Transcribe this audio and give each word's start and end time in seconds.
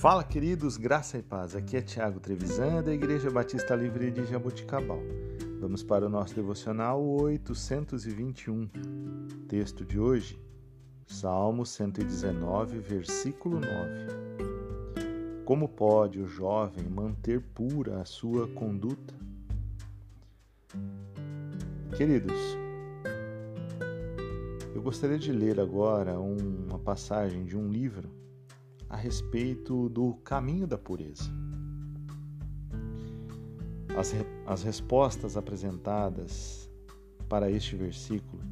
Fala, 0.00 0.24
queridos, 0.24 0.78
graça 0.78 1.18
e 1.18 1.22
paz. 1.22 1.54
Aqui 1.54 1.76
é 1.76 1.82
Tiago 1.82 2.20
Trevisan, 2.20 2.82
da 2.82 2.90
Igreja 2.90 3.30
Batista 3.30 3.74
Livre 3.74 4.10
de 4.10 4.24
Jaboticabal. 4.24 4.98
Vamos 5.60 5.82
para 5.82 6.06
o 6.06 6.08
nosso 6.08 6.34
devocional 6.34 7.04
821. 7.06 8.66
Texto 9.46 9.84
de 9.84 10.00
hoje, 10.00 10.40
Salmo 11.06 11.66
119, 11.66 12.78
versículo 12.78 13.60
9. 13.60 13.74
Como 15.44 15.68
pode 15.68 16.18
o 16.18 16.26
jovem 16.26 16.88
manter 16.88 17.42
pura 17.52 18.00
a 18.00 18.06
sua 18.06 18.48
conduta? 18.48 19.14
Queridos, 21.94 22.40
eu 24.74 24.80
gostaria 24.80 25.18
de 25.18 25.30
ler 25.30 25.60
agora 25.60 26.18
uma 26.18 26.78
passagem 26.78 27.44
de 27.44 27.54
um 27.54 27.68
livro 27.68 28.18
a 28.90 28.96
respeito 28.96 29.88
do 29.88 30.14
caminho 30.24 30.66
da 30.66 30.76
pureza. 30.76 31.30
As, 33.96 34.12
as 34.44 34.62
respostas 34.64 35.36
apresentadas 35.36 36.68
para 37.28 37.48
este 37.48 37.76
versículo, 37.76 38.42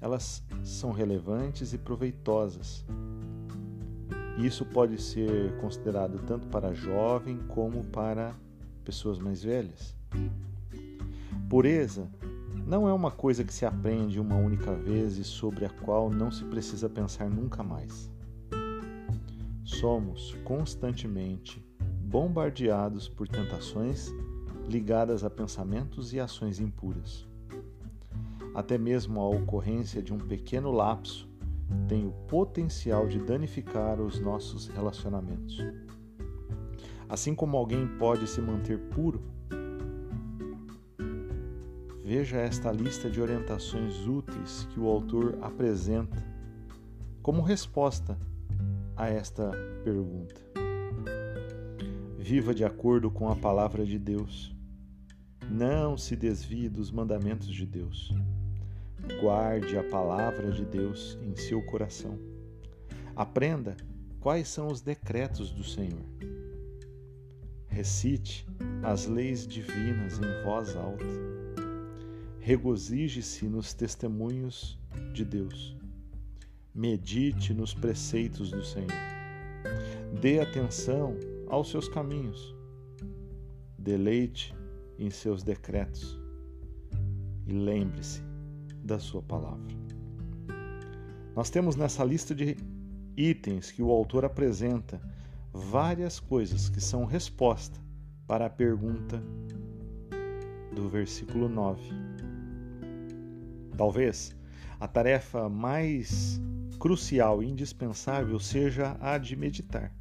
elas 0.00 0.44
são 0.62 0.92
relevantes 0.92 1.72
e 1.72 1.78
proveitosas. 1.78 2.84
Isso 4.38 4.64
pode 4.64 5.02
ser 5.02 5.56
considerado 5.58 6.20
tanto 6.20 6.46
para 6.46 6.72
jovem 6.72 7.36
como 7.48 7.82
para 7.84 8.32
pessoas 8.84 9.18
mais 9.18 9.42
velhas. 9.42 9.96
Pureza 11.48 12.08
não 12.64 12.88
é 12.88 12.92
uma 12.92 13.10
coisa 13.10 13.42
que 13.42 13.52
se 13.52 13.66
aprende 13.66 14.20
uma 14.20 14.36
única 14.36 14.72
vez 14.72 15.18
e 15.18 15.24
sobre 15.24 15.64
a 15.64 15.70
qual 15.70 16.08
não 16.08 16.30
se 16.30 16.44
precisa 16.44 16.88
pensar 16.88 17.28
nunca 17.28 17.64
mais 17.64 18.08
somos 19.70 20.34
constantemente 20.44 21.64
bombardeados 22.02 23.08
por 23.08 23.28
tentações 23.28 24.12
ligadas 24.66 25.22
a 25.22 25.30
pensamentos 25.30 26.12
e 26.12 26.20
ações 26.20 26.58
impuras. 26.58 27.26
Até 28.54 28.76
mesmo 28.76 29.20
a 29.20 29.28
ocorrência 29.28 30.02
de 30.02 30.12
um 30.12 30.18
pequeno 30.18 30.72
lapso 30.72 31.28
tem 31.88 32.04
o 32.04 32.10
potencial 32.10 33.06
de 33.06 33.20
danificar 33.20 34.00
os 34.00 34.18
nossos 34.18 34.66
relacionamentos. 34.68 35.58
Assim 37.08 37.34
como 37.34 37.56
alguém 37.56 37.86
pode 37.96 38.26
se 38.26 38.40
manter 38.40 38.78
puro, 38.78 39.22
veja 42.02 42.38
esta 42.38 42.72
lista 42.72 43.08
de 43.08 43.20
orientações 43.20 44.06
úteis 44.06 44.66
que 44.72 44.80
o 44.80 44.88
autor 44.88 45.38
apresenta 45.40 46.22
como 47.22 47.40
resposta 47.40 48.18
a 49.00 49.08
esta 49.08 49.50
pergunta. 49.82 50.38
Viva 52.18 52.54
de 52.54 52.66
acordo 52.66 53.10
com 53.10 53.30
a 53.30 53.34
palavra 53.34 53.86
de 53.86 53.98
Deus. 53.98 54.54
Não 55.50 55.96
se 55.96 56.14
desvie 56.14 56.68
dos 56.68 56.90
mandamentos 56.90 57.48
de 57.48 57.64
Deus. 57.64 58.14
Guarde 59.22 59.78
a 59.78 59.82
palavra 59.82 60.50
de 60.50 60.66
Deus 60.66 61.18
em 61.22 61.34
seu 61.34 61.62
coração. 61.62 62.18
Aprenda 63.16 63.74
quais 64.20 64.48
são 64.48 64.66
os 64.66 64.82
decretos 64.82 65.50
do 65.50 65.64
Senhor. 65.64 66.04
Recite 67.68 68.46
as 68.82 69.06
leis 69.06 69.46
divinas 69.46 70.18
em 70.18 70.44
voz 70.44 70.76
alta. 70.76 71.06
Regozije-se 72.38 73.46
nos 73.46 73.72
testemunhos 73.72 74.78
de 75.14 75.24
Deus. 75.24 75.79
Medite 76.74 77.52
nos 77.52 77.74
preceitos 77.74 78.50
do 78.50 78.64
Senhor. 78.64 78.88
Dê 80.20 80.40
atenção 80.40 81.16
aos 81.48 81.70
seus 81.70 81.88
caminhos. 81.88 82.54
Deleite 83.76 84.54
em 84.98 85.10
seus 85.10 85.42
decretos. 85.42 86.18
E 87.46 87.52
lembre-se 87.52 88.22
da 88.84 88.98
sua 88.98 89.22
palavra. 89.22 89.74
Nós 91.34 91.50
temos 91.50 91.74
nessa 91.74 92.04
lista 92.04 92.34
de 92.34 92.56
itens 93.16 93.70
que 93.70 93.82
o 93.82 93.90
autor 93.90 94.24
apresenta 94.24 95.00
várias 95.52 96.20
coisas 96.20 96.68
que 96.68 96.80
são 96.80 97.04
resposta 97.04 97.80
para 98.26 98.46
a 98.46 98.50
pergunta 98.50 99.22
do 100.72 100.88
versículo 100.88 101.48
9. 101.48 101.82
Talvez 103.76 104.36
a 104.78 104.86
tarefa 104.86 105.48
mais 105.48 106.40
crucial 106.80 107.42
e 107.42 107.46
indispensável 107.46 108.40
seja 108.40 108.96
a 109.00 109.18
de 109.18 109.36
meditar. 109.36 109.92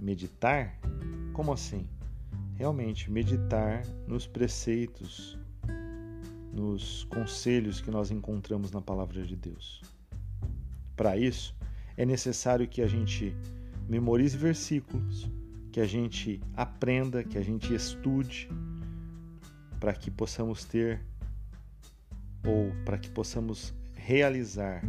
Meditar? 0.00 0.80
Como 1.34 1.52
assim? 1.52 1.86
Realmente, 2.54 3.10
meditar 3.10 3.84
nos 4.08 4.26
preceitos, 4.26 5.38
nos 6.50 7.04
conselhos 7.04 7.82
que 7.82 7.90
nós 7.90 8.10
encontramos 8.10 8.72
na 8.72 8.80
palavra 8.80 9.22
de 9.22 9.36
Deus. 9.36 9.82
Para 10.96 11.16
isso, 11.16 11.54
é 11.96 12.06
necessário 12.06 12.66
que 12.66 12.80
a 12.80 12.86
gente 12.86 13.36
memorize 13.86 14.36
versículos, 14.36 15.30
que 15.70 15.80
a 15.80 15.86
gente 15.86 16.40
aprenda, 16.56 17.22
que 17.22 17.36
a 17.36 17.42
gente 17.42 17.74
estude, 17.74 18.48
para 19.78 19.92
que 19.92 20.10
possamos 20.10 20.64
ter 20.64 21.04
ou 22.46 22.72
para 22.84 22.96
que 22.96 23.10
possamos 23.10 23.74
realizar 24.06 24.82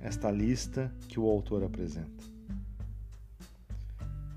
esta 0.00 0.30
lista 0.30 0.92
que 1.08 1.20
o 1.20 1.28
autor 1.28 1.62
apresenta. 1.62 2.24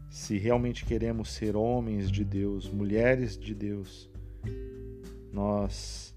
Se 0.10 0.38
realmente 0.38 0.86
queremos 0.86 1.32
ser 1.32 1.56
homens 1.56 2.12
de 2.12 2.24
Deus, 2.24 2.70
mulheres 2.70 3.38
de 3.38 3.56
Deus, 3.56 4.10
nós 5.32 6.14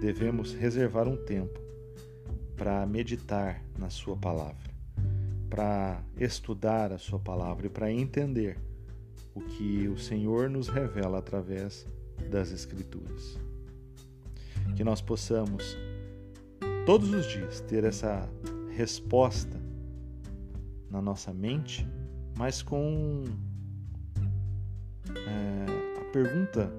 devemos 0.00 0.52
reservar 0.54 1.06
um 1.06 1.16
tempo 1.16 1.60
para 2.56 2.84
meditar 2.86 3.62
na 3.78 3.90
Sua 3.90 4.16
palavra, 4.16 4.70
para 5.48 6.02
estudar 6.18 6.90
a 6.90 6.98
Sua 6.98 7.18
palavra 7.18 7.66
e 7.66 7.70
para 7.70 7.92
entender 7.92 8.58
o 9.34 9.40
que 9.42 9.86
o 9.88 9.98
Senhor 9.98 10.48
nos 10.48 10.68
revela 10.68 11.18
através 11.18 11.86
das 12.30 12.50
Escrituras. 12.50 13.38
Que 14.74 14.82
nós 14.82 15.00
possamos 15.00 15.76
todos 16.86 17.12
os 17.12 17.26
dias 17.26 17.60
ter 17.62 17.82
essa 17.82 18.30
resposta 18.70 19.60
na 20.88 21.02
nossa 21.02 21.34
mente, 21.34 21.84
mas 22.38 22.62
com 22.62 23.24
é, 25.10 26.00
a 26.00 26.04
pergunta 26.12 26.72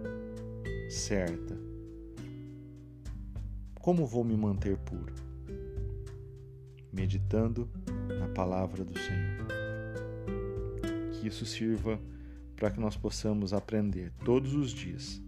certa: 0.90 1.58
Como 3.82 4.06
vou 4.06 4.24
me 4.24 4.38
manter 4.38 4.78
puro? 4.78 5.14
Meditando 6.92 7.70
na 8.18 8.30
palavra 8.30 8.86
do 8.86 8.98
Senhor. 8.98 9.48
Que 11.12 11.28
isso 11.28 11.46
sirva 11.46 12.00
para 12.56 12.72
que 12.72 12.80
nós 12.80 12.96
possamos 12.96 13.54
aprender 13.54 14.14
todos 14.24 14.54
os 14.54 14.72
dias 14.72 15.22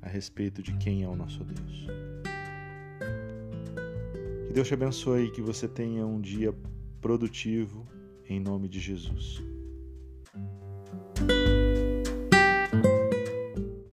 a 0.00 0.08
respeito 0.08 0.62
de 0.62 0.74
quem 0.78 1.02
é 1.02 1.08
o 1.08 1.14
nosso 1.14 1.44
Deus. 1.44 2.15
Deus 4.56 4.68
te 4.68 4.72
abençoe 4.72 5.24
e 5.24 5.30
que 5.30 5.42
você 5.42 5.68
tenha 5.68 6.06
um 6.06 6.18
dia 6.18 6.50
produtivo 7.02 7.86
em 8.26 8.40
nome 8.40 8.70
de 8.70 8.80
Jesus. 8.80 9.42